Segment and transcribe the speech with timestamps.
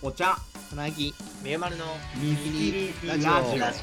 [0.00, 0.36] お茶。
[0.70, 1.12] つなぎ。
[1.42, 1.84] みゆまるの
[2.14, 3.32] 水切りラジオ。
[3.32, 3.80] ラジオラジ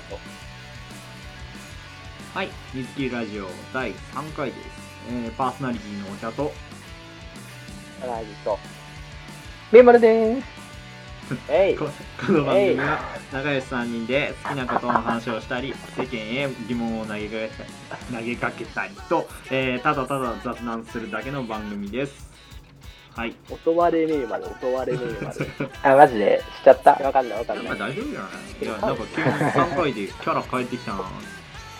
[2.33, 4.59] はい水切りラジオ第3回です、
[5.09, 6.53] えー、パーソナリティのお茶と。
[8.01, 8.57] オラジと。
[9.73, 10.47] みゆまるでーす。
[11.51, 11.75] えい。
[11.75, 11.89] こ
[12.25, 12.99] この番組は
[13.33, 22.34] 仲良し3人で好きなことの話をしたり世間へ疑問を投げかけたり投げかけたりと、えー、ただただ雑談するだけの番組です
[23.15, 23.35] はい。
[23.63, 25.47] 襲われみゆまる襲われみゆまる
[25.83, 26.91] あマジでしちゃった？
[27.01, 28.63] わかんないわかんやっないぱ大丈夫じゃない？
[28.63, 31.03] いやなんか急に3回でキャラ変えてきたな。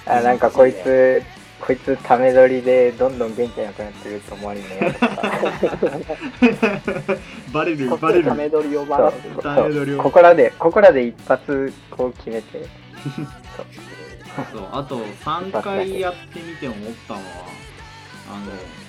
[0.07, 1.21] あなんかこいつ
[1.59, 5.07] こいつため撮りでどんどん元気なくなってると思われるのやった。
[7.53, 8.25] バレるバレる。
[8.25, 10.03] ため撮りを回すそうため撮りを。
[10.03, 12.65] ここらでここらで一発こう決めて。
[14.51, 17.25] そうあと3回やってみて思ったのは
[18.29, 18.39] あ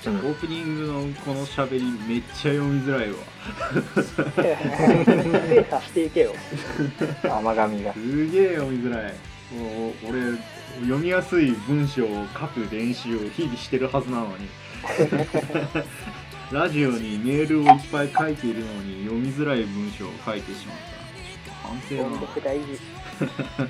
[0.08, 0.26] の、うん。
[0.30, 3.16] オープニングのこの喋りめっちゃ読みづらいわ。
[4.34, 6.34] 精査していけよ。
[7.24, 7.93] 甘神が。
[7.93, 9.15] すげえ読みづらい。
[9.52, 10.20] もう俺
[10.80, 14.48] 読みやすい文章を書く練習を日々してるはずなのに。
[16.52, 20.76] ラジオにメールをいっぱい書いているのに読みづらい文章を書いてしまっ
[21.45, 21.52] た。
[21.68, 22.18] 反省だな。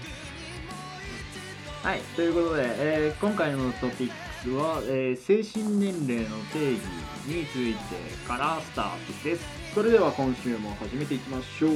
[1.82, 6.80] はい、ということで、えー今回のトピックスは、えー精神年齢の定義
[7.26, 8.90] についてからスター
[9.22, 9.44] トです。
[9.74, 11.70] それでは今週も始めていきましょう。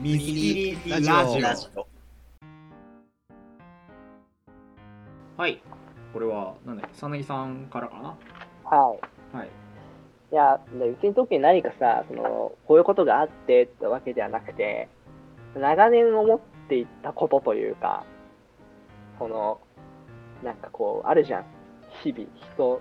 [0.00, 1.86] 水切りラジオ
[5.36, 5.60] はい、
[6.14, 8.16] これは、なんだっけ、さなぎさんからかな？
[8.64, 8.96] は
[9.32, 9.48] いはい。
[10.32, 14.88] いや、でうちに特に何かさ、その、こういうことがあってってわけではなくて、
[15.54, 18.04] 長年思っていたことというか、
[19.18, 19.60] その、
[20.42, 21.44] なんかこう、あるじゃん。
[22.02, 22.80] 日々、人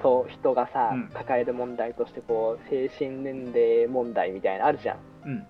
[0.00, 4.98] と人がさ、うん抱える問題として、こう、精神年齢問題みたいなのあるじゃん。
[5.24, 5.46] うん。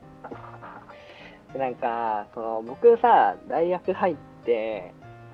[1.53, 4.93] で なんか、その、僕さ、大学入って、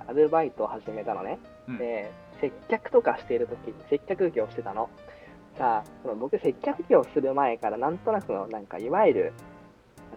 [0.08, 1.38] アルバイトを始めたのね。
[1.68, 2.10] うんで、
[2.40, 4.90] 接客とかしているとき、接客業してたの。
[5.56, 9.32] さあ、その僕、接客業する前から、なんとなくの、なんか、いわゆる、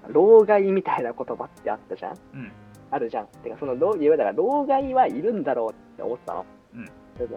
[0.10, 2.16] 老害みたいな言葉ってあったじゃん？
[2.34, 2.52] うん。
[2.92, 3.28] あるじゃん。
[3.28, 6.46] てか、その、老いわだから、老害はいるんだろうって思ってたの。
[6.76, 6.90] うん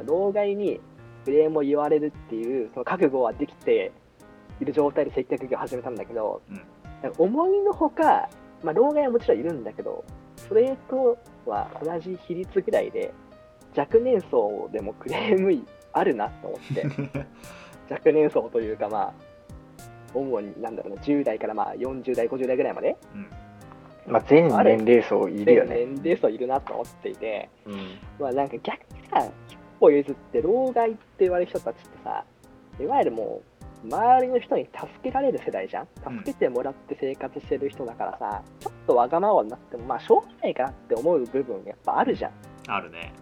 [0.07, 0.81] 老害に
[1.25, 3.91] クレームを言われるっていう、その覚悟はできて
[4.61, 6.62] いる状態で接客業を始めたんだけど、うん
[7.19, 8.29] 思いのほか、
[8.62, 10.05] まあ、老害はもちろんいるんだけど、
[10.37, 13.12] それとは同じ比率ぐらいで、
[13.77, 16.87] 若年層でもクレームあるなと思って、
[17.93, 19.12] 若年層というか、まあ、
[20.15, 22.97] 主になんだろうな、10代からまあ40代、50代ぐらいまで、
[24.06, 25.87] まあ、全年齢層いるよね。
[25.87, 32.25] 年齢層いるなと思っていて、うんまあなんか逆にさ、一歩譲って老害って言われる人たちってさ、
[32.81, 33.43] いわゆるも
[33.84, 42.33] う、周りの人に助けられる世代じゃんうん助けてもらって生活してる人だからさ、ちょっとわがままになっても、まあしょうがないかなって思う部分やっぱあるじゃん。
[42.69, 43.12] あるね。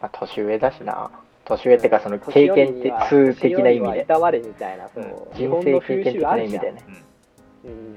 [0.00, 1.10] まあ、年上だしな。
[1.44, 4.00] 年上ってか、その経験的数的な意味で。
[4.02, 6.84] いたわれみたいな、そう人生経験的な意味あるじゃんでね。
[7.64, 7.94] うん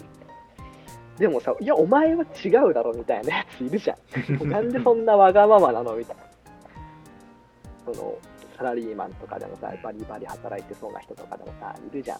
[1.18, 3.98] でもさ、いや、お前は違うだろみたいなやついるじゃん。
[4.50, 6.24] なんでそんなわがままなのみたいな。
[7.92, 8.16] その、
[8.56, 12.20] サラリーマンとかでもさ、バリバリ働いてそうな人とかでもさ、いるじゃん。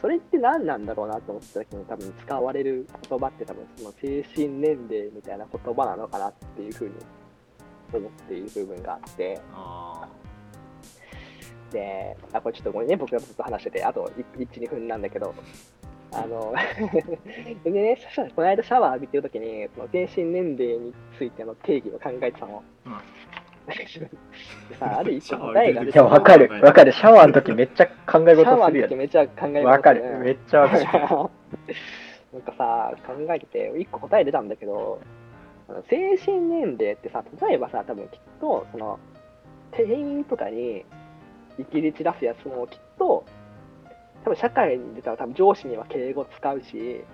[0.00, 6.94] それって何なんだろうなと思った時に多分使われる言葉って多分その精神年齢みたいな言葉なのかなっていうふうに
[7.92, 10.08] 思っている部分があって、あ
[11.72, 15.34] で、あ、これちょっとごめんね、僕がずっと話してて、あと1、2分なんだけど、
[16.12, 16.54] あの、
[17.64, 17.98] でね、
[18.34, 22.62] この間シャワー浴びてるときに、その精神年齢についての定義を考えてたの。
[22.86, 22.92] うん
[23.68, 24.08] で
[24.80, 26.50] さ、ある一個答えが出ていや、わかる。
[26.62, 26.92] わかる。
[26.92, 28.88] シャワーの時めっちゃ考えシャワーの事するよね。
[28.88, 30.02] 時めっちゃ考えわかる。
[30.02, 30.84] ねめっちゃわかる。
[32.32, 35.00] なんかさ、考えてて、一個答え出たんだけど、
[35.68, 38.98] あの精神年齢ってさ、例えばさ、多分きっと、その、
[39.72, 40.84] 店員とかに、
[41.58, 43.24] 生きり散らすやつもきっと、
[44.24, 47.04] 多分社会に出たら多分上司には敬語使うし、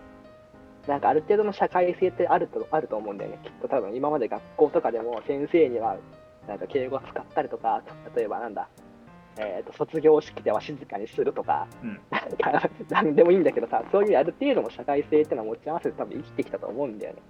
[0.87, 3.38] なんかある程度の社会性ってあるとあると思うんだよね。
[3.43, 5.96] きっと多分今まで学校とかでも先生には
[6.46, 7.82] なんか敬語使ったりとか、
[8.14, 8.69] 例えばなんだ、
[9.38, 12.19] えー、と卒業式では静かにするとか、うんな
[12.52, 17.23] んかなんでもいいんだけどさ、そういうある程度の社会性ってのを持ち合わせて多分生きてきたと思うんだよね。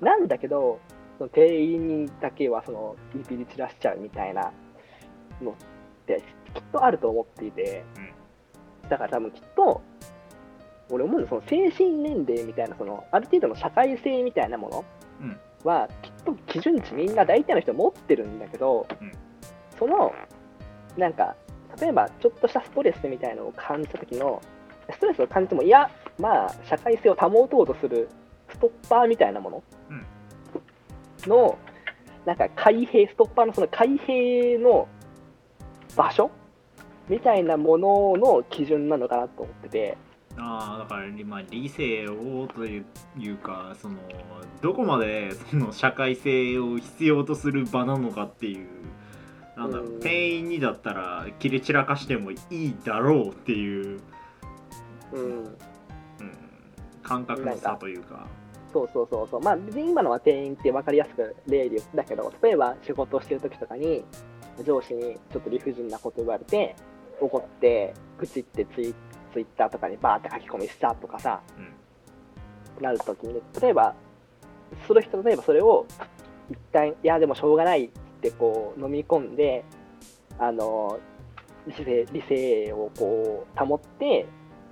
[0.00, 0.80] なんだけど、
[1.18, 4.52] その店員にだけはそのビビり散らしちゃうみたいな
[5.42, 5.54] のっ
[6.06, 6.22] て
[6.54, 7.84] きっとあると思っていて、
[8.88, 9.82] だから多分きっと、
[10.90, 14.84] 俺思うのその精神年齢みたいな、そのある程度の社会性みたいなもの
[15.20, 15.40] うん。
[15.64, 19.12] は、きっと基準値みんな大体の人持ってるんだけど、うん。
[19.78, 20.12] その
[20.96, 21.34] なんか、
[21.80, 24.40] 例えばちょっとしたストレスみたいなのを感じた時の、
[24.90, 28.08] ストレスを感じても、いや、まあ、社会性を保とうとする
[28.48, 29.62] ストッパーみたいなもの
[31.26, 31.58] の、
[32.24, 34.88] なんか開閉、ストッパーのその開閉の
[35.96, 36.30] 場所？
[37.08, 39.96] みたいなものの基準なのかなと思ってて、
[40.36, 43.96] ああだから、まあ、理性をというかその
[44.60, 48.66] どこまでその社会性を必要とする場なのかっていう
[49.56, 50.00] なんだろううん。
[50.00, 54.00] 店員にだったら切れ散らかしてもいいだろうっていう、
[55.12, 55.56] うん、うん、
[57.02, 58.26] 感覚の差というか。
[58.72, 64.04] そうそうそうそう、まあ、今のは店員って分かりやすく例で言ったけど、例えば仕事をしてる時とかに、
[64.64, 66.74] 上司にちょっと理不尽なこと言われて、
[67.20, 68.94] 怒って、愚痴ってツイ
[69.32, 72.82] ツイッターとかにバーって書き込みしたとかさ、うん。
[72.82, 73.94] なるときに、例えば、
[74.86, 75.86] その人、例えばそれを、
[76.50, 79.64] 一旦、いや、でもしょうがないってこう飲み込んで、
[80.38, 80.98] あの、
[81.66, 84.26] 理性理性をこう保って、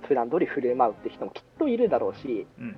[0.07, 2.75] 普段通り振る舞うって人もきっといるだろうし、うん。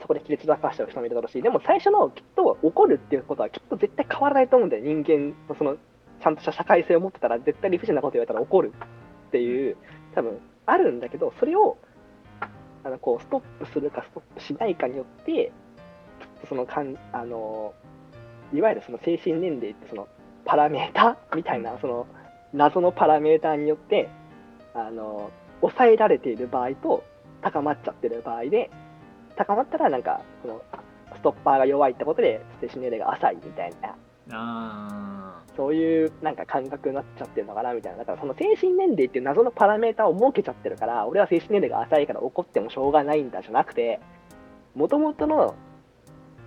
[0.00, 5.76] そこで切れ散らかしちゃう人もいるだろうし、でも最初のきっと怒るっていうことはきっと絶対変わらないと思うんだよ、人間のその、
[6.22, 8.72] ちゃんとした社会性を持ってたら、絶対理不尽なこと言われたら怒る
[9.28, 9.76] っていう、
[10.14, 11.78] 多分あるんだけど、それを
[12.84, 15.52] あのこうストップするかストップしないかによって、
[16.48, 17.74] そのかんあの
[18.52, 20.08] いわゆるその精神年齢ってその
[20.44, 22.06] パラメータみたいな、その
[22.52, 24.08] 謎のパラメータによって、
[24.74, 25.30] あの
[25.60, 27.04] 抑えられている場合と
[27.40, 28.70] 高まっちゃってる場合で、
[29.36, 30.62] 高まったらなんか、その
[31.14, 33.96] ストッパーが弱いってことで精神年齢が浅いみたいな、
[34.30, 37.98] あそういうなんか感覚になっちゃってるのかなみたいな。
[37.98, 44.00] だからその精神年齢っていう謎のパラメータを設けちゃってるから、俺は精神年齢が浅いから怒ってもしょうがないんだじゃなくて、
[44.74, 45.54] もともとの、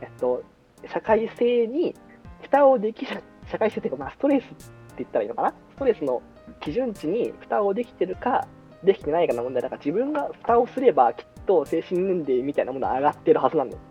[0.01, 0.44] えっと、
[0.92, 1.94] 社会性に
[2.42, 4.56] 蓋をできる、社会性っていうか、まあ、ストレスって
[5.00, 5.50] 言ったらいいのかな？
[5.50, 6.22] ストレスの
[6.62, 8.48] 基準値に蓋をできてるか、
[8.83, 13.81] できてないかの問題だから、自分が蓋をすれば、きっと精神年齢みたいなものは上がってるはずなんだよ。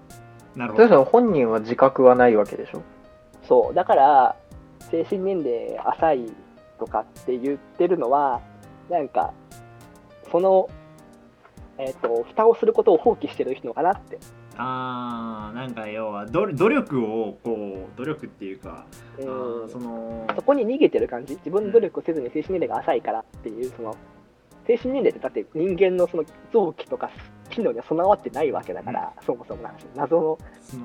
[0.57, 2.83] ーなるほど本人は自覚はないわけでしょ？
[3.49, 4.37] そう、だから、
[4.91, 6.33] 精神年齢浅い
[6.79, 8.41] とかって言ってるのは、
[8.91, 9.33] なんか、
[10.31, 10.69] その、
[11.79, 14.19] えっ、と、蓋をすることを放棄してる人かなって。
[14.57, 18.87] あーなんか要は努努力をこう努力っていうか、
[19.19, 19.27] あうん。
[19.65, 23.97] ーそのそこに逃げてる感じ、自分の努力をせずに精神年齢が浅いからっていう、その、
[24.67, 27.11] 精神年齢ってだって人間のその臓器とか
[27.55, 30.39] 機能には備わってないわけだから、そもそもの話、謎の、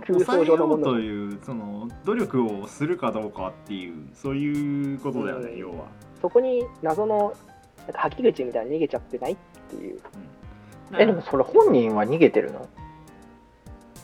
[0.05, 5.57] 空想抑えよう上のものというその努力をするかどうかっていうそういうことだよね、うん。
[5.57, 5.87] 要は。
[6.21, 7.33] そこに謎の、
[7.85, 9.37] なんか吐き口みたいに逃げちゃってないっ
[9.69, 9.99] ていう。
[10.97, 12.67] え、でもそれ本人は逃げてるの？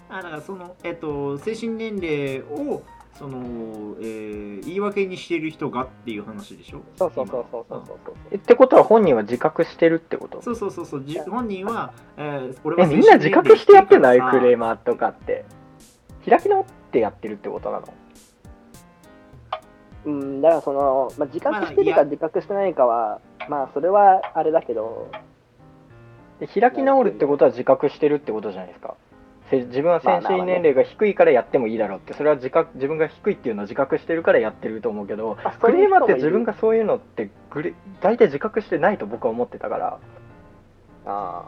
[0.08, 2.84] あだからその、えっと、精神年齢を
[3.18, 3.40] その、
[4.02, 6.82] えー言い訳にしている人がっていう話でしょ？
[6.98, 8.16] そうそうそうそうそうそうそう。
[8.32, 10.42] えってことは本人は自覚してるってこと？
[10.42, 11.04] そうそうそうそう。
[11.06, 15.46] じ本人は、えー、俺はえ、みんな自覚してやってないクレーママーとかって。
[16.28, 17.94] 開き直ってやってるってことなの？
[20.06, 25.12] うん、だからその、まあ、自覚してるか自覚してないかは、まあ、それはあれだけど、
[26.40, 28.96] で開き直るってことは自覚してるってことじゃないですか。
[29.50, 40.00] せ自分は精神年齢が低いからやってもいいだろうって、それは自覚自分が低いっていうのを自覚してるからやってると思うけど、クレーマーって自分がそういうのってグレ大体自覚してないと僕は思ってたから。
[41.06, 41.46] あ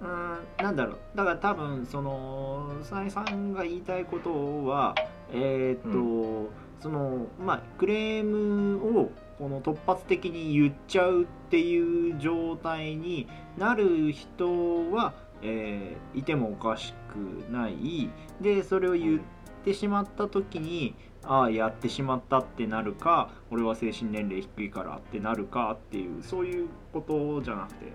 [0.00, 0.98] うんなんだろう。
[1.14, 4.94] だから多分そのさえさんが言いたいことは
[5.32, 13.26] えーっと、そのまあクレームをこの突発的に言っちゃうっていう状態に
[13.58, 15.12] なる人は、
[15.44, 18.10] えーいてもおかしくない。
[18.40, 19.20] でそれを言っ
[19.64, 20.94] てしまった時に
[21.26, 27.92] ああやってしまったってなるか俺は精神年齢低いからってなるかっていうそういうことじゃなくて。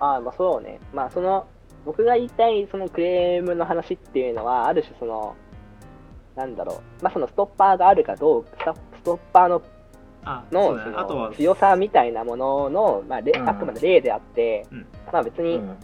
[0.00, 0.80] ああ、まあそうね。
[0.94, 1.46] まあその、
[1.84, 5.36] 僕が言いたいそのクレームの話っていうのは、ある種その、
[6.34, 9.62] なんだろう、まあそのストッパーがあるかどうか、ストッパーの
[10.22, 10.82] あのそね。
[10.96, 13.48] あとはの強さみたいなものの、まあ、例うん。
[13.48, 14.86] あくまで例であって、うん。
[15.12, 15.76] まあ別にうん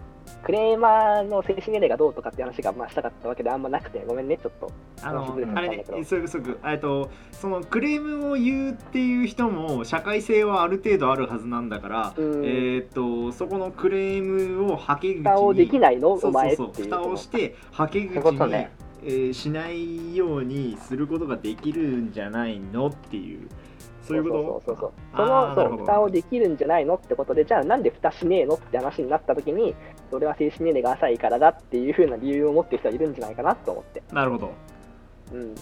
[0.43, 4.71] クレーマーの精神年齢がどうとかって話がまあしたかったわけであんまなくて、ごめんね、ちょっと。
[5.03, 12.43] あのあれねんだけど、すぐすぐ、えっと、そのクレームを言うっていう人も社会性はある程度あるはずなんだから、うん。
[12.45, 16.19] えっと、そこのクレームをはけ口に蓋をできないの？
[16.19, 16.85] そうお前そうそう。
[16.85, 18.71] 蓋をしてはけ口に、ね。
[19.03, 22.89] えーしないようにすることができるんじゃないの？
[22.89, 23.49] っていう
[24.07, 24.73] そういうこと？
[24.73, 25.57] そうそうそうそう。
[25.57, 29.75] その、蓋をできるんじゃないのってことで、じゃあなんで蓋しねえのって話になった時に、
[30.11, 34.03] それは精神年齢が浅いからだっていう風な理由を持ってる人はいるんじゃないかなと思って。
[34.13, 34.51] なるほど。
[35.33, 35.55] うん。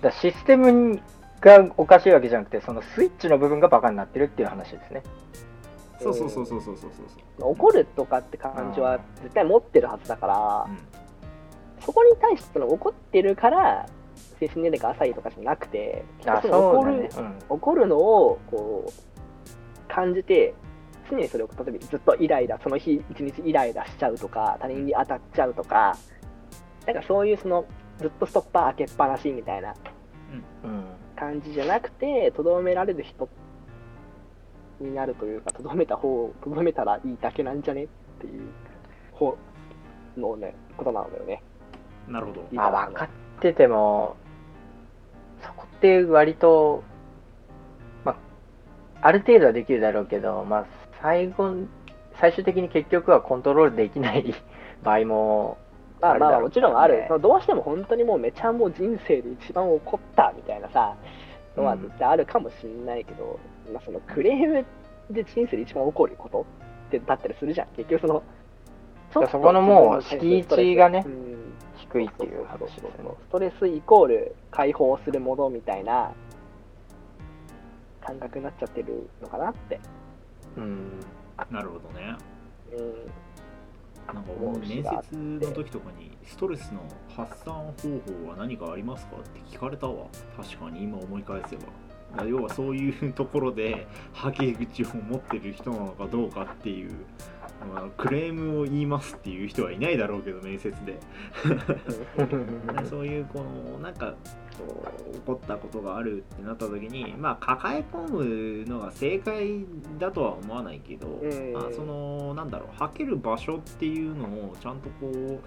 [0.00, 1.00] だシステム
[1.40, 5.02] がおかしいわけじゃなくてそのスイッチの部分がバカになってるっていう話ですね。
[6.00, 6.90] そうそうそうそうそうそう
[7.38, 10.78] そう怒るとかって感じは絶対持ってるはずだから、うん。
[11.84, 13.88] そこに対してその怒ってるから
[14.38, 20.54] 精神年齢が浅いとかじゃなくてあその怒るね、うん、怒るのをこう感じて
[21.10, 25.96] 常にそれを例えばずっとイライラその日一日イライラしちゃうとか他人に当たっちゃうとか
[26.86, 27.64] なんかそういうその
[27.98, 29.74] ずっとストッパー開けっぱなしみたいな
[30.64, 30.84] うん。
[31.18, 33.28] 感じじゃなくてとどめられる人
[34.80, 37.86] になるというかとどめた方とどめたらいいだけなんじゃねっ
[38.20, 38.42] ていう
[39.12, 39.36] 方
[40.16, 41.42] のねことなんだよね。
[42.06, 42.42] なるほど。
[42.52, 44.16] 分かってても
[45.42, 46.82] そこって割と
[48.04, 48.16] まあ
[49.06, 50.66] ある程度はできるだろうけどまあ
[51.02, 51.54] 最後
[52.20, 54.34] 最終的に結局はコントロールできない
[54.82, 55.58] 場合も
[56.00, 57.08] まあまあもちろんあるね。
[57.20, 60.94] どうしても本当にもうめちゃもう人生で一番怒ったみたいなさ、
[61.56, 63.38] のは絶対あるかもしれないけど、
[63.72, 64.64] まあそのクレーム
[65.10, 66.46] で人生で一番起こること
[66.88, 67.68] ってだったりするじゃん。
[67.76, 68.22] 結局その、
[69.12, 71.37] そこのもう敷地がねうん
[71.92, 72.90] 低いっていう話ですね
[73.28, 76.12] ストレスイコール解放するものみたいな
[78.04, 79.78] 感覚になっちゃってるのかなって。
[80.56, 81.00] うん。
[81.50, 82.16] なるほどね。
[82.72, 84.14] うん。
[84.14, 86.80] なんかもう面接の時とかにストレスの
[87.14, 87.72] 発散方
[88.24, 90.06] 法は何かありますかって聞かれたわ。
[90.36, 92.24] 確かに今思い返せば。
[92.24, 96.92] 要はそういうところではけ口を持ってる人なのかどうかっていう、
[97.66, 100.98] まあ、クレームを言いますっていう人はいないだろうけど面接で。
[102.88, 104.14] そういうこのなんか
[104.58, 109.64] こう起こったことがあるってなった時にまあ抱え込むのが正解
[109.98, 111.52] だとは思わないけど、うん。
[111.52, 115.40] まあ、そのなんだろう吐ける場所っていうのをちゃんとこう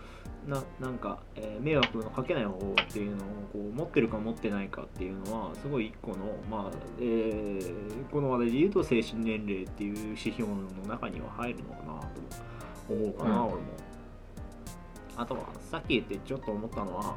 [0.47, 6.17] ななんか、えー迷惑のかけない方法っていうのをこう持ってるか持ってないかっていうのはすごい一個の
[6.49, 10.57] まあ、えーこの話題で言うと精神年齢っていう指標の
[10.87, 11.83] 中には入るのかな
[12.87, 13.61] と思うかな、うん俺も。
[15.17, 17.15] あとはさっき言ってちょっと思ったのは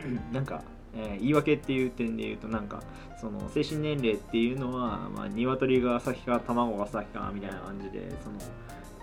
[0.00, 0.62] その なんか、
[0.94, 2.82] えー言い訳っていう点で言うとなんか
[3.20, 8.38] その精神年齢っていうのは、まあ、鶏が先か卵が先かみたいな感じでその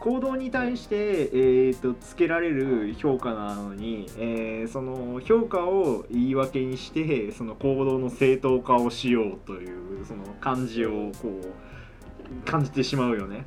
[0.05, 13.45] 行動に対して、えー、とつけられる評価なのに、えーその評価を言い訳にしてその行動の正当化をしようというその感じをこう感じてしまうよね。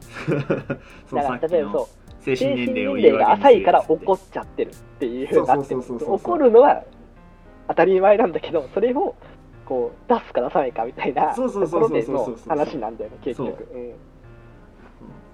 [1.07, 1.87] そ のだからさっきの例えばそう
[2.25, 6.85] 精精神神年齢を年齢が浅いから怒っっちゃってるっていうふうになって怒るのは
[7.69, 9.15] 当たり前なんだけどそれを
[9.65, 13.69] こう出すか出さないかみたいなところでの話なんだよね結局。
[13.73, 13.79] う。
[13.79, 13.91] ん。
[13.91, 13.95] っ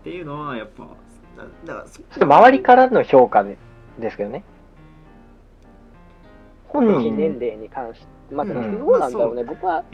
[0.03, 0.91] ていうのはやっぱな
[1.37, 3.57] だからそちょっと周りからの評価で
[3.99, 4.45] ですけどね。
[6.69, 8.79] 本精神年人齢に関してまあ、うん。
[8.79, 9.85] どうなんだろうね、僕は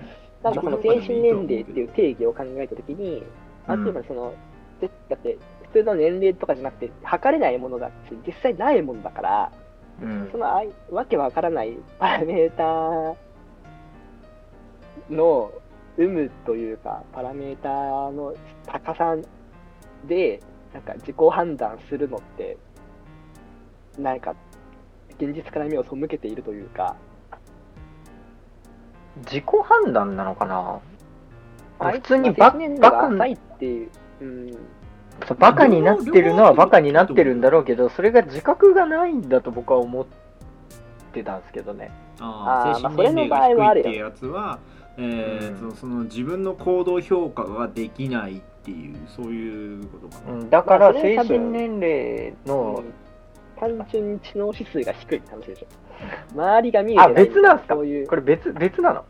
[0.42, 3.22] なんかその精神年齢っていう定義を考えたときに、
[3.66, 4.34] まあうん例えばその、
[4.80, 5.38] でだって
[5.72, 9.52] 普通の年齢とかじゃなくて測れないものだって実際ないものだから、
[10.02, 10.28] うん。
[10.32, 13.14] そのあいわけわからないパラメーター
[15.10, 15.52] の
[15.98, 18.34] 有無というか、パラメーターの
[18.66, 19.16] 高さ
[20.06, 20.40] で、
[20.72, 22.56] なんか自己判断するのって、
[23.98, 24.34] なんか
[25.18, 26.96] 現実から目を背けているというか、
[29.24, 30.80] 自己判断なのかな？
[31.80, 34.52] あ普通にババカが浅いっていう、うん、
[35.26, 40.06] そうバカになってるのはバカになってるんだろうけどそれが自覚がないんだと僕は思っ
[41.12, 41.90] てたんですけどね。
[42.20, 44.58] ああーまあ神年齢が低いっていうそやつは、
[44.98, 45.70] えーうん。
[45.72, 52.82] そその自分の行動評価ができないっていうそういうことかな、うんだから精神年齢の
[53.58, 55.66] 単純に知能指数が低いって話でしょ。
[56.34, 57.24] 周りが見えてあない。
[57.26, 57.74] 別なんすか？
[57.74, 58.06] そういう。
[58.06, 59.04] これ別別なの？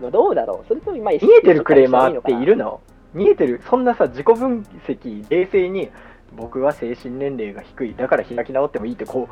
[0.00, 0.66] まあどうだろう。
[0.68, 2.64] それとも、まあ、見えてるクレーマーっているの？
[2.64, 2.80] の
[3.14, 3.60] 見えてる？
[3.68, 5.90] そんなさ自己分析冷静に
[6.36, 7.94] 僕は精神年齢が低い。
[7.94, 9.28] だから開き直ってもいいってこ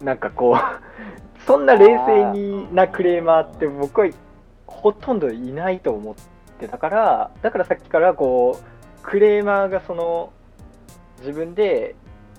[0.00, 0.56] うなんかこう
[1.46, 4.08] そんな冷静になクレーマーって僕は
[4.66, 6.12] ほとんどいないと思
[6.58, 10.32] ってたからだからさっきからこうクレーマーがその
[11.20, 11.94] 自分で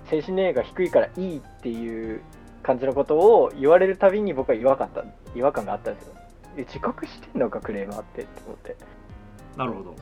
[0.08, 2.20] 精神年齢が低いからいいっていう
[2.62, 6.14] 感じのことを言われるたびに僕は違和感だ違和感があったんですよ。
[6.56, 8.76] え自覚してんのかクレーマーってって思って。
[9.56, 9.96] なるほど。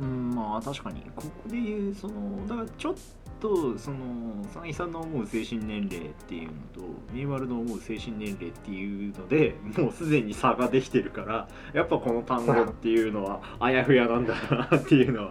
[0.00, 1.02] うんまあ確かに。
[1.16, 2.94] ここで言うそのだからちょっ
[3.40, 3.96] とその
[4.44, 6.80] 佐々木さんの思う精神年齢っていうのと
[7.12, 14.34] ミーマルの思う精神年齢っていうのでもうすでに差ができてるからやっぱこの単語っていうのはあやふやなんだ
[14.70, 15.30] なっていうのは、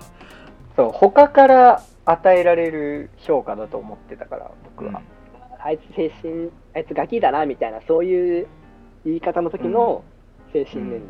[0.75, 5.01] そう他から与えられる評価だと思ってたから僕は、
[5.59, 8.47] あいつ精神、あいつガキだなみたいな、そういう
[9.03, 10.03] 言い方の時の
[10.53, 11.07] 精神年齢。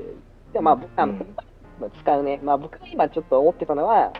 [0.53, 1.35] でもまあ、僕あの、うん。
[1.79, 2.39] まあ使うね。
[2.43, 4.13] まあ僕が今ちょっと思ってたのは、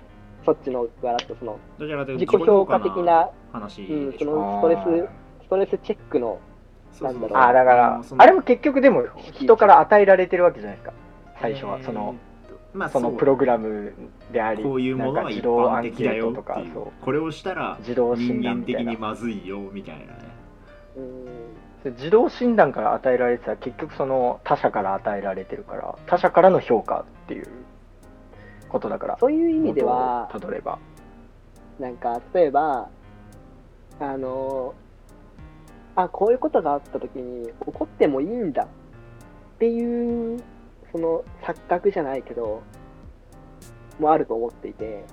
[0.48, 6.40] そっちの側だと、その、自と己評価的な、話うん、そのストレス、ストレスチェックの、
[7.02, 7.38] なんだろう。
[7.38, 10.94] ああ、だからあれも結局でも人から与えられてるわけじゃないですか。
[11.42, 12.16] 最初は、その、
[12.74, 13.94] まあそのプログラム
[14.32, 16.92] であり、こういうものなんかは動アン般的だケートとよっていう、かそう。
[17.04, 18.80] これをしたら自動人診断間的。
[18.80, 20.30] にまずいよみたいなね。
[21.84, 27.48] 自動診断から与えられてたら結局その他者から与えられてるから、他者からの評価っていう
[28.70, 30.80] ことだから、そういう意味では、たどれば。
[31.80, 32.90] なんか、例えば、
[34.00, 34.74] あの、
[35.96, 38.68] あ、こういうことがあったときに、怒ってもいいんだっ
[39.60, 40.42] ていう、
[40.92, 42.62] その錯覚じゃないけど、
[44.00, 45.06] もあると思っていて、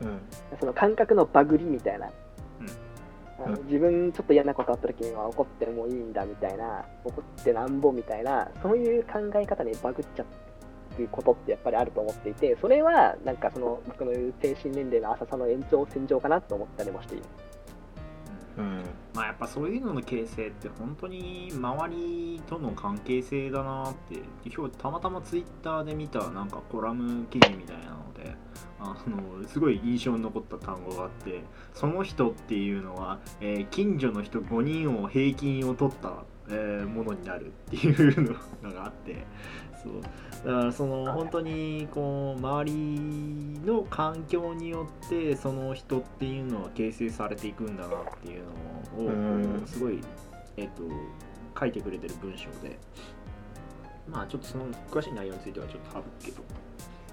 [0.00, 0.20] うん。
[0.58, 2.10] その感覚のバグりみたいな。
[3.44, 10.22] あのうん自分ちょっと嫌なことあった時には怒ってもいいんだみたいな、怒ってなんぼみたいな、そういう考え方にバグっちゃ
[11.04, 17.24] うことってやっぱりあると思っていて、それはなんかその僕の言う精神年齢の浅さの延長線上かなと思ったりもしている。
[18.58, 18.82] うん。
[19.14, 28.34] まあやっぱそういうのの形成って本当に周りとの関係性だなって今日たまたまツイッターで見たなんかコラム記事みたいなので
[28.80, 31.42] あのすごい印象に残った単語があって
[31.74, 39.24] その人っていうのは、えー近所の人5人を平均を取った、えーものになるっていうのがあって
[39.82, 40.02] そう。
[40.44, 42.72] だからその本当にこう周り
[43.64, 48.44] の環境によってその人っていうのは形成されていくんだなっていう
[48.98, 50.00] のをすごい、
[50.56, 50.82] えっと
[51.58, 52.78] 書いてくれてる文章で。
[54.08, 56.42] まあちょっとその詳しい内容についてはちょっと省くけど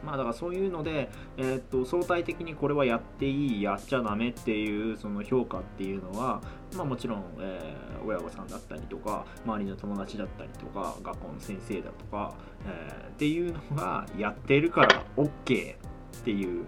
[0.03, 6.41] まあだからそういうので、えっと相対的にこれはやっていいやっちゃダメっていうその評価っていうのは
[6.75, 12.33] まあもちろん、えー親御さんだったりとか周りの友達だったりとか学校の先生だとか、
[12.65, 15.77] えーっていうのがやってるから OK っ
[16.23, 16.65] ていう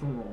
[0.00, 0.24] その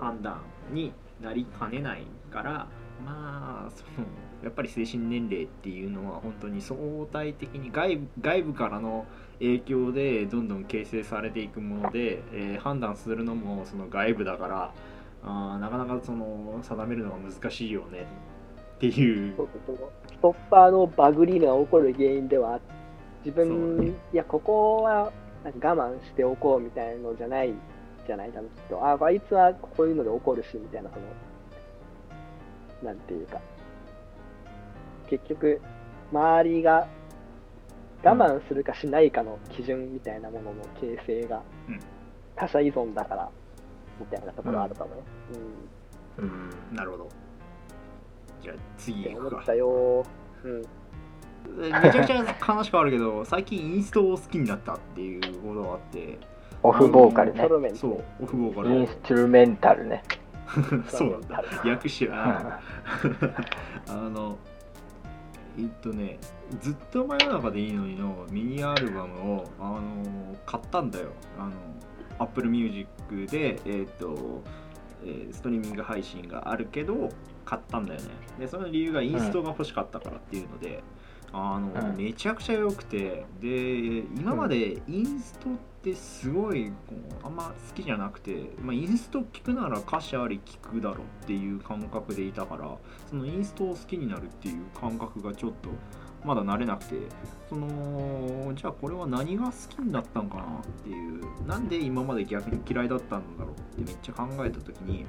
[0.00, 0.40] 判断
[0.72, 2.66] になりかねないから
[3.04, 4.06] まあその
[4.46, 6.78] やっぱり精神年齢っていうのは本当に相
[7.12, 9.04] 対的に外部外部からの
[9.40, 14.72] 影響でどんどん形成されていくもので、えー判断するのもその外部だから
[15.24, 18.06] あなかなかその定めるのが難しいよね
[18.76, 19.34] っていう。
[19.34, 22.60] ストッパーのバグりが起こる原因では、
[23.24, 25.12] 自分、ねいや、ここは
[25.44, 27.52] 我慢しておこうみたいのじゃない
[28.06, 28.84] じゃないかな、きっと。
[28.84, 30.96] あ、あいつはこういうので怒るし、みたいな、そ
[32.84, 33.40] の、なんていうか、
[35.06, 35.60] 結局、
[36.12, 36.88] 周りが
[38.04, 41.80] 我慢するかしないかの基準みたいなものの形成がうん
[42.36, 43.30] 他者依存だから、
[43.98, 45.02] みたいなところあるかもね。
[46.18, 46.24] うん。
[46.24, 46.76] うん。
[46.76, 47.08] なるほど
[48.42, 50.48] じゃあ次行くかって思ったよー。
[50.48, 50.62] うん。
[51.60, 56.18] めちゃくちゃ話変わるけど 最近インストを好きになったっていうことがあって
[56.62, 60.02] オフボーカルねそうオフボーカルインストゥルメンタルね。
[60.88, 61.70] そうなんだだ。
[61.70, 62.60] 訳してな
[63.88, 64.38] あの
[65.58, 66.18] えっとね
[66.60, 71.12] ずっと真夜中でいいのにのミニアルバムをあの買ったんだよ。
[71.38, 71.52] あの
[72.18, 72.88] Apple Music
[73.26, 74.42] でえっと
[75.04, 77.10] えーストリーミング配信があるけど
[77.44, 78.08] 買ったんだよね。
[78.38, 80.82] でその理由がインストが欲しかったからっていうので、
[81.32, 92.76] あのうんめちゃくちゃ良くてで今までインストってすごいこうあんま好きじゃなくて、まあ、インスト聞くなら歌詞あり聞くだろっていう感覚でいたから
[93.08, 95.68] そのインストを好きになるっていう感覚がちょっと
[96.24, 96.96] まだ慣れなくて
[97.48, 100.46] そのじゃあこれは何が好きになったんかなっ
[100.82, 105.06] ていうなんで今まで逆に嫌いだったんだろうってめっちゃ考えた時に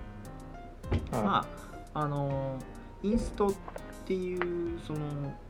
[1.12, 1.48] ま
[1.94, 2.60] ああの
[3.02, 5.00] インストってていうその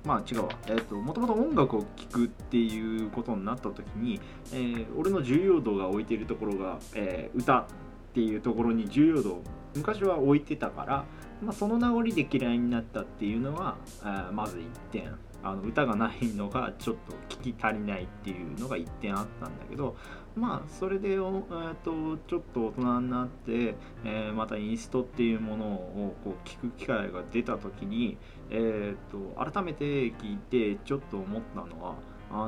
[0.03, 0.49] まあ違うわ。
[0.67, 4.19] えっ、ともともと音楽を聴くっていうことになった時に、
[4.51, 7.65] えー俺の重要度が置いてるところが、えー歌っ
[8.13, 9.43] ていうところに重要度を
[9.75, 11.05] 昔は置いてたから、
[11.43, 15.15] まあ、その名残で嫌いになったっていうのはあまず1点。
[15.43, 19.95] あの歌がないのがちょっと聞き足りないっていうのが1点あったんだけど
[20.35, 28.17] まあそれで、えー、とちょっと大人になって、えーまたインストっていうものをこう聞く機会が出た時に、
[28.49, 31.95] えー、と改めて聞いてちょっと思ったのは
[32.31, 32.43] あの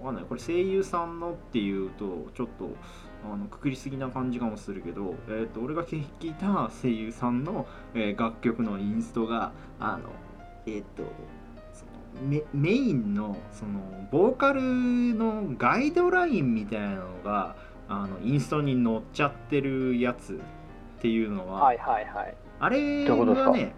[0.00, 2.70] わかんないこれ声優さんのっていうとちょっと
[3.24, 10.10] あのくくりすぎな感じかもするけど、えー、と俺が聞いた声優さんの、えー楽曲のインストがあの
[10.66, 11.04] えっ、と
[11.72, 11.84] そ
[12.22, 17.56] のメメインのそのボーカルのガイドラインみたいなのが
[17.88, 20.40] あのインストに載っちゃってるやつ
[20.98, 22.34] っていうのは、はいはいはい。
[22.60, 23.74] あれがね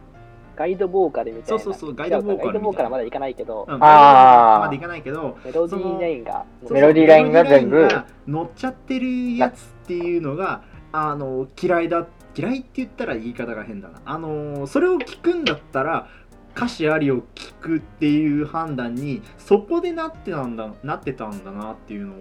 [0.56, 1.62] ガイドボーカルみたいな。
[1.62, 2.46] そうそうそうガイドボーカルみたいな。
[2.46, 4.60] ガイドボーカルはまだいかないけど、うんあー。
[4.60, 6.44] までいかないけどメロディーラインが。
[6.70, 7.76] メロディーラインが全部。
[7.76, 10.62] メロディーラインが乗っちゃってるやつっていうのが
[10.92, 14.00] あの嫌いだ嫌いって言ったら言い方が変だな。
[14.04, 16.08] あのそれを聞くんだったら
[16.54, 22.12] 歌詞ありを聞くっていう判断にそこでなってたんだなってたんだなっていうの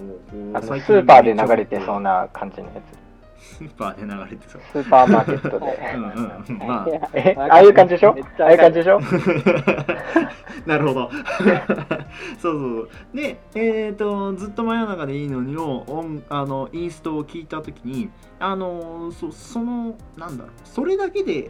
[0.58, 2.82] をス最近ーパーで流れてそうな感じのや
[3.51, 4.61] スーパーで流れてそう。
[4.71, 5.79] つスーパーマーケットで。
[5.95, 6.57] うんうんうん。
[6.67, 6.87] ま
[7.37, 7.41] あ。
[7.51, 8.15] ああいう感じでしょ？
[8.39, 8.99] ああいう感じでしょ？
[10.65, 11.09] なるほど。
[12.39, 18.09] そうそうでえっ、とずっと真夜中でいいのにの音あのインストを聞いた時に
[18.39, 20.53] あのそそのなんだろう。
[20.63, 21.49] それだけで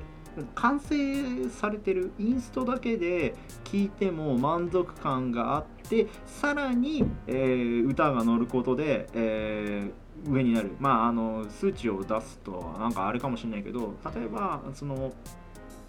[0.55, 2.11] 完成されてる。
[2.17, 3.35] インストだけで
[3.65, 9.91] 聞いても満足感があってさらに、えー歌が乗ることで、えー
[10.27, 15.13] 上になるまああの数値を出すとなんかあれかもしれないけど例えばその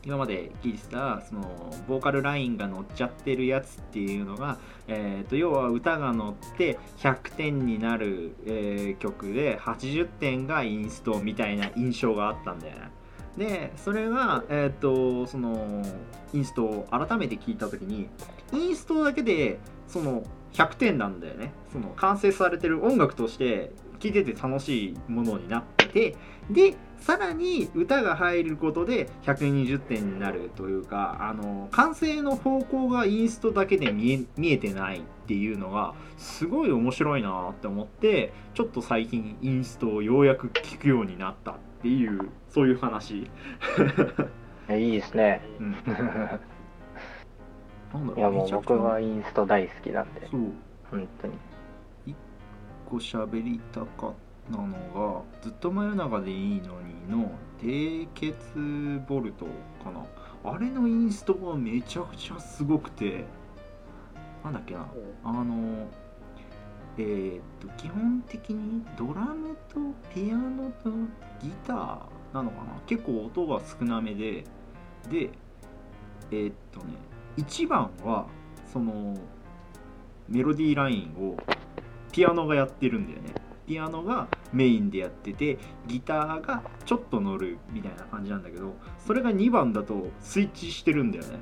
[0.05, 1.43] 今まで聞いてたその
[1.87, 12.91] ボーカルラインが乗っちゃってるやつっていうのが、えー、と要は歌が乗って100点になる、えー曲で80点がインストみたいな印象があったんだよね。
[13.37, 15.83] でそれが、えー、とその
[16.35, 18.09] インストを改めて聞いた時に
[18.53, 26.17] インストだけでその100点なんだよねその完成されてる音楽として聴いてて楽しいものになってて
[26.51, 43.31] でさらに歌が入ることで120点になるというかあの完成の方向がインストだけで見え見えてないっていうのがすごい面白いなって思ってちょっと最近インストをようやく聞くようになったっていうそういう話、
[44.69, 45.41] え いいですね。
[45.59, 45.73] うん、
[47.93, 50.29] なんだろいやもう僕はインスト大好きなんで。
[50.31, 51.35] 本当に
[52.93, 54.13] 個喋りたかっ
[54.53, 59.47] たのが「ずっと真夜中でいいのに」の低血ボルト
[59.83, 60.05] かな。
[60.45, 63.25] あれのインストがめちゃくちゃすごくて
[64.45, 64.87] なんだっけな。
[65.25, 65.87] あの
[66.99, 69.79] えーっと基本的にドラムと
[70.13, 70.91] ピアノと
[71.41, 72.01] ギター
[72.35, 72.73] なのかな。
[72.87, 74.45] 結構音が少なめで
[75.09, 75.31] で
[76.31, 76.97] えーっとね
[77.39, 78.27] 1番は
[78.67, 79.17] その
[80.29, 81.37] メロディーラインを
[82.13, 83.35] ピアノがやってるんだよね。
[83.67, 88.75] ピアノがメインでやっててギターがちょっと乗るみたいな感じなんだけど
[89.07, 91.39] それが2番だとスイッチしてるんだよね。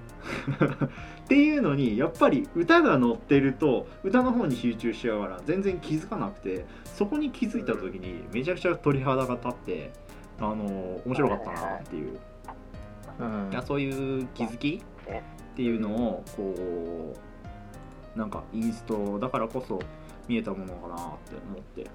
[1.24, 9.92] っていうのにやっぱり歌が乗ってると歌の方に集中しながら全然気づかなくてそこに気づいた時にめちゃくちゃ鳥肌が立って
[10.38, 12.18] あの面白かったなっていう。
[13.18, 13.48] うん。
[13.50, 17.14] いやそういう気づきねっていうのをこ
[18.14, 19.80] うなんかインストだからこそ
[20.30, 21.90] 見えたものかなって思って。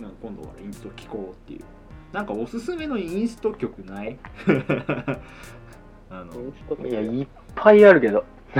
[0.00, 1.64] なんか今度からインスト聴こうっていう。
[2.12, 4.18] なんかおすすめのインスト曲ない？
[6.10, 6.88] あの。
[6.88, 8.24] いやいっぱいあるけど。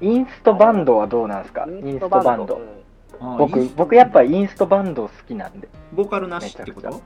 [0.00, 1.66] インストバンドはどうなんですか？
[1.68, 2.60] インストバンド。
[3.38, 5.68] 僕僕やっぱインストバンド好きなんで。
[5.92, 7.02] ボーカルなしってこと？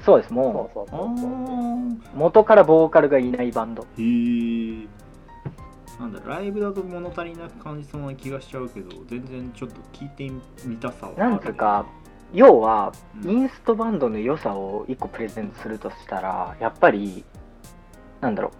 [0.00, 2.18] そうですもう。
[2.18, 3.82] 元からボーカルがいないバンド。
[3.82, 4.86] へえ
[6.00, 10.30] なんだライブだと物足りなく感じそうな気がしちゃうけど全然ちょっと聞いて
[10.64, 11.86] みたさはなんつうか
[12.32, 13.30] 要はうん。
[13.30, 17.24] インストバンドの良さを一個プレゼントするとしたらやっぱり
[18.20, 18.52] なんだろ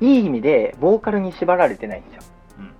[0.00, 0.04] う。
[0.04, 2.22] いい意味でボーカルに縛られてないんですよ。
[2.58, 2.70] うん。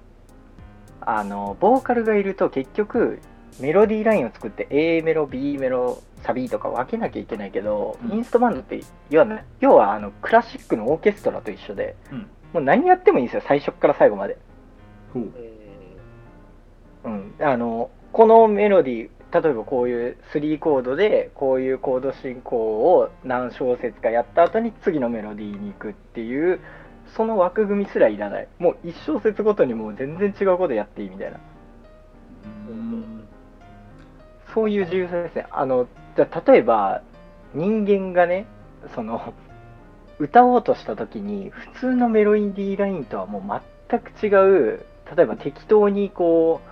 [1.01, 3.21] あのボーカルがいると結局
[3.61, 8.13] メロディーラインを作って A メロ B メロサビとか分けなきゃいけないけど、うん。
[8.13, 8.81] インストバンドって
[9.11, 14.39] 要は,、ね、要はあのクラシックのオーケストラと一緒で、うんもう何やってもいいんですよ最初から最後まで、
[15.13, 15.23] ほう。
[17.05, 17.35] うん。
[17.39, 26.61] うん、あのこのメロディー例えばこういう3コードでこういうコード進行を何小節かやった後に次のメロディーに行くっていう
[27.15, 28.49] その枠組みすらいらない。
[28.59, 31.41] もう1小節ごとにもう全然違うことやっていいみたいな。
[32.71, 33.29] うん。
[34.55, 35.47] そういう自由さですね。
[35.51, 37.03] あの、じゃあ例えば、
[37.55, 38.47] 人間がね、
[38.95, 39.33] その、
[40.19, 46.69] 歌おうとした時に、普通のメロディーラインとはもう全く違う、例えば適当にこう、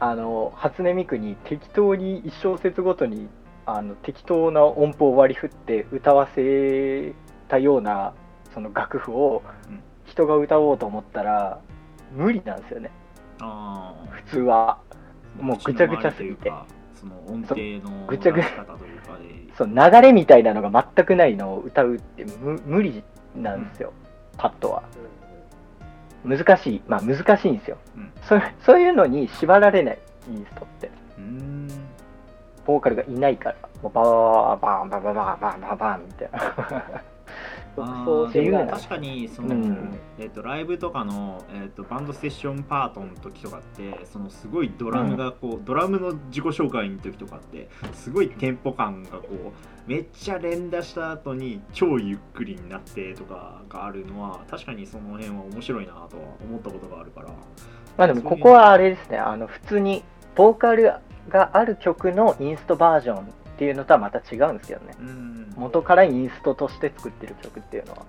[0.00, 3.28] あの、初音ミクに適当に一小節ごとに、
[3.66, 7.14] あの、適当な音符を割り振って歌わせ
[7.48, 8.14] たような、
[8.54, 9.82] その楽譜をうん。
[10.06, 11.60] 人が歌おうと思ったら、
[12.12, 12.90] 無理なんですよね、
[13.40, 14.78] ああ普通は。
[15.38, 16.50] もうぐちゃぐちゃすぎて
[17.00, 18.66] その音程のぐちゃぐちゃ。
[19.56, 23.02] そう流れみたいなのが全くないのを歌うって無無理
[23.34, 23.92] なんですよ、
[24.32, 24.82] うん、パッとは、
[26.24, 26.82] 難しい。
[26.86, 29.98] まあ難しいんですよ、うん、そそういうのに縛られない
[30.30, 30.90] インストって。
[31.18, 31.68] うん。
[32.64, 33.56] ボーカルがいないから。
[33.82, 37.02] もうバーバーバーバーバーバーバーバーみたいな。
[37.78, 56.08] 独あ創ー性がある確かにその、うんえっとライブとかの、えっとバンドセッションパートの時とかってそのすごいドラムがこう、ドラムの自己紹介の時とかってすごいテンポ感がこうめっちゃ連打した後に超ゆっくりになってとかがあるのは確かにその辺は面白いなとは
[56.42, 57.28] 思ったことがあるから
[57.96, 60.04] まあでもここはあれですね、あの普通に
[60.36, 60.92] ボーカル
[61.28, 64.94] がある曲のインストバージョンっていうのとはまた違うんですけどね。
[65.00, 68.06] うん元からインストとして作ってる曲っていうのは。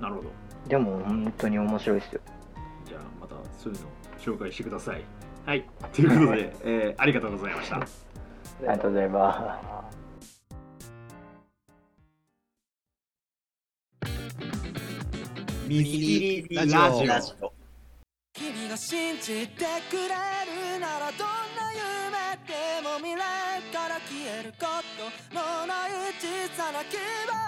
[0.00, 0.30] なるほど
[0.66, 2.20] でも本当に面白いですよ。
[2.86, 3.86] じゃあまたそういうの
[4.18, 5.02] 紹介してください
[5.44, 7.86] はいということで、えーありがとうございましたあ
[8.62, 9.68] りがとうございます。
[15.68, 15.82] ミニ
[16.48, 16.72] リラジ
[17.06, 17.52] ラジオ
[18.32, 21.47] 君が信じてくれるならどん
[22.98, 24.66] 未来から消えるこ
[25.30, 27.38] とのない小さな希望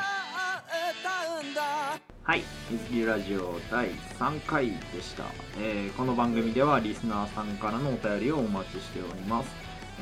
[0.92, 1.98] 歌うんだ。
[2.22, 5.24] はい、水着ラジオ第3回でした、
[5.58, 9.50] えーこの番組ではリスナーさんからのお便りをお待ちしております、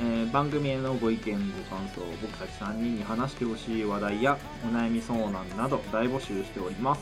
[0.01, 7.01] えー番組へのご意見ご感想僕たち3人に話してほしい話題やお悩み相談など大募集しております、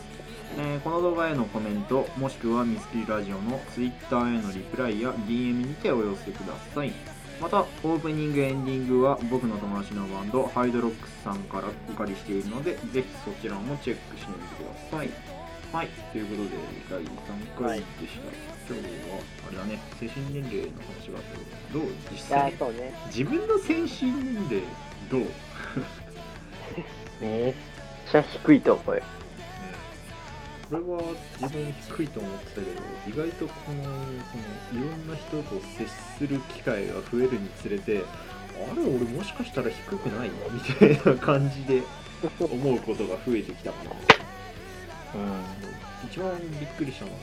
[0.57, 7.16] えーこの動画へのコメントもしくは水着ラジオの Twitter へのリプライや DM にてお寄せください。
[7.41, 15.11] またオープニングエンディングは僕の友達のバンドハイドロックスさんからお借りしているのでぜひそちらもチェックしてみてください。
[15.73, 16.57] はいということで
[16.89, 17.07] 第3
[17.67, 18.15] 回でし
[18.67, 21.45] た、今日はあれだね精神年齢の話があったけ
[21.75, 21.89] どどう？
[22.11, 22.95] 実際ね。
[23.09, 24.63] 自分の精神年齢
[25.11, 25.27] どう、
[27.21, 27.55] めっ
[28.11, 29.03] ちゃ低いと思うよ。
[30.69, 31.01] これは
[31.41, 32.67] 自分低いと思ってたけど
[33.07, 35.87] 意外とこのそのいろんな人と接
[36.19, 38.03] する機会が増えるにつれて
[38.57, 41.83] あれ俺もしかしたら低くないみたいな感じで
[42.41, 43.91] 思うことが増えてきたかな
[45.15, 45.77] うん。
[46.11, 47.19] 一番びっくりしたのは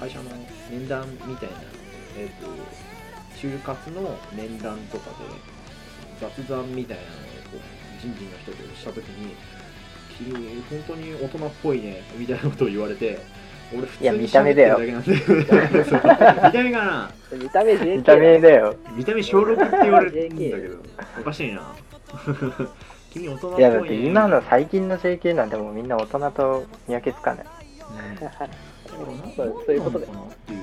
[0.00, 0.30] 会社の
[0.70, 1.56] 面談みたいな
[2.16, 2.46] えっ、と
[3.36, 5.26] 就活の面談とかで
[6.20, 7.12] 雑談みたいなのを
[7.52, 9.34] こう人事の人とした時に
[10.18, 13.18] 君本当に大人っぽいねみたいなことを言われて
[13.72, 14.78] 俺普いや通に見た目だよ。
[14.78, 17.10] 喋ってるだけなんでそう見た目かな？
[17.38, 18.76] 見た目 JK 見た目だよ。
[18.96, 20.76] 見た目小6って言われるんだけど
[21.20, 21.74] おかしいな。
[23.12, 23.58] 君大人っぽいね。
[23.58, 27.46] いやだって今の最近の JK なんてもうみんな大人と見分けつかない。
[29.36, 30.06] そう そういうことで。
[30.06, 30.58] なのかなっていう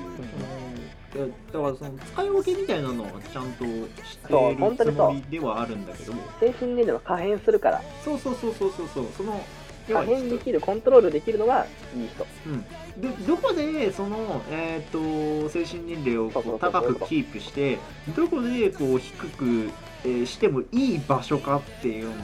[1.16, 7.82] だからその使い分けみたいなのはちゃんと知ってるつもりではあるんだけど精神年齢は可変するから。
[8.04, 9.06] そうそうそうそうそうそう。
[9.16, 9.40] その
[9.88, 12.26] 要可は変できるコントロールできるのがいい人。
[12.46, 12.64] うん、
[12.98, 17.78] でどこでその、えー、と精神年齢をこそう高くキープして
[18.16, 19.70] どこでこう低く、
[20.04, 22.14] えーしてもいい場所かっていうのを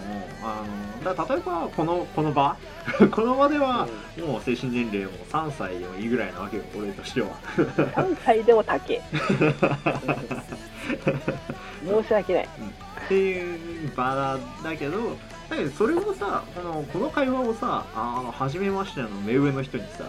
[0.44, 0.64] あ
[1.04, 2.56] のだ例えばこのこの場？
[3.10, 7.28] この場ではもう精神年齢も3歳でもいいぐらいなわけよ俺としては。
[7.56, 9.02] 3歳でも高え
[11.84, 12.48] 申し訳ない。
[13.04, 15.16] っていう場だけど
[15.50, 20.04] だけどそれをさあのこの会話をさあの初めましての目上の人にさ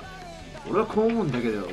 [0.69, 1.69] 俺はこう思うんだけどどう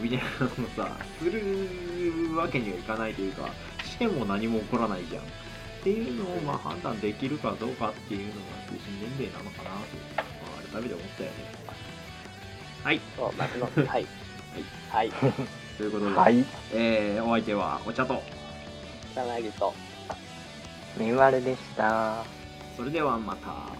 [0.00, 3.48] みたいなのをさするわけにはいかないというか
[3.84, 5.22] しても何も起こらないじゃん。
[5.24, 5.26] っ
[5.82, 9.76] ていうのをまあ判断できるかどうかっていうのが精神年齢なのかなと、
[10.16, 10.22] ま
[10.68, 11.36] あ、改めて思ったよね。
[12.82, 13.00] はい。
[13.16, 14.06] そう松のはい。
[14.90, 15.10] はい。
[15.78, 16.44] ということで、はい。
[16.72, 18.22] えーお相手はお茶と。
[19.12, 19.74] 草薙と。
[20.96, 22.24] みまるでした。
[22.76, 23.77] それではまた